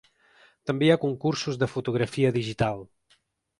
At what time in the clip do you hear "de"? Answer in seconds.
1.65-1.69